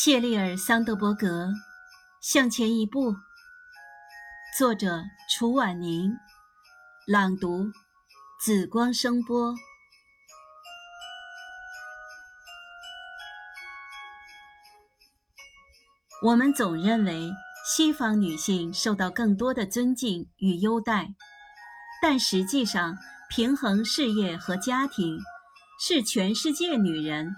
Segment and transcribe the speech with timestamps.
[0.00, 1.46] 谢利尔·桑德伯格，
[2.20, 3.10] 《向前一步》，
[4.56, 6.12] 作者：楚婉宁，
[7.04, 7.72] 朗读：
[8.40, 9.56] 紫光声波。
[16.22, 17.32] 我们总认为
[17.66, 21.12] 西方女性受到更多的尊敬与优待，
[22.00, 22.96] 但实际上，
[23.28, 25.18] 平衡事业和家庭
[25.80, 27.34] 是全世界女人。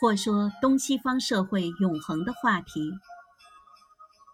[0.00, 2.90] 或说东西方社会永恒的话题。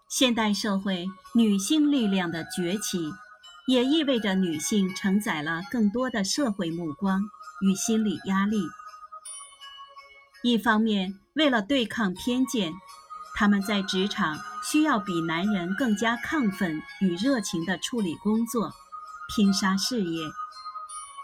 [0.09, 3.11] 现代社会女性力量的崛起，
[3.67, 8.63] 也意味着女性承载了更多的社会目光与心理压力。
[10.43, 12.71] 一方面，为了对抗偏见，
[13.35, 18.71] 她们在职场需要比男人更加亢奋与热情地处理工作，
[19.35, 20.29] 拼杀事业；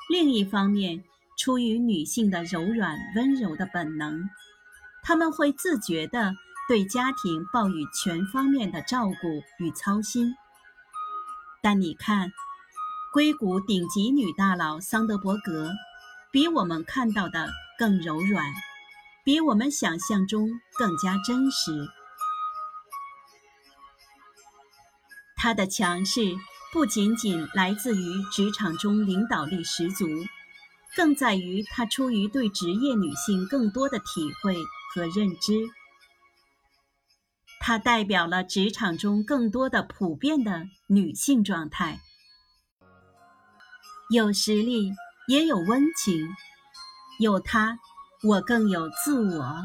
[0.10, 1.06] 另一方面，
[1.38, 4.30] 出于女性的柔软温柔的本能，
[5.02, 6.34] 她们会自觉地
[6.68, 10.36] 对家庭报以全方面的照顾与操心。
[11.62, 12.32] 但你看，
[13.12, 15.72] 硅谷顶级女大佬桑德伯格，
[16.32, 18.54] 比我们看到的更柔软，
[19.24, 21.88] 比我们想象中更加真实。
[25.36, 26.22] 她的强势
[26.72, 30.06] 不仅仅来自于职场中领导力十足。
[30.96, 34.56] 更在于她出于对职业女性更多的体会
[34.94, 35.68] 和认知，
[37.60, 42.00] 她代表了职场中更多的普遍的女性状态，
[44.12, 44.94] 有实力，
[45.28, 46.28] 也有温情，
[47.20, 47.80] 有她，
[48.24, 49.64] 我更有自我。